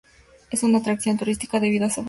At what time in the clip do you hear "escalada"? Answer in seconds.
1.91-1.99